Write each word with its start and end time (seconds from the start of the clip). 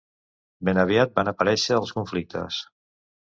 Ben 0.69 0.79
aviat 0.83 1.13
van 1.19 1.29
aparèixer 1.33 1.77
els 1.81 1.93
conflictes. 1.99 2.61